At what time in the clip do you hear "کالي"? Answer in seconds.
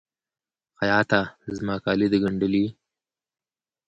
1.83-2.07